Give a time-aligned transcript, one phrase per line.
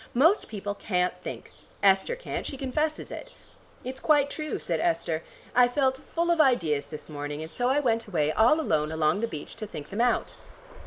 [0.15, 1.51] Most people can't think.
[1.83, 3.29] Esther can't: she confesses it."
[3.83, 5.21] "It's quite true," said Esther.
[5.55, 9.19] "I felt full of ideas this morning, and so I went away all alone along
[9.19, 10.33] the beach to think them out.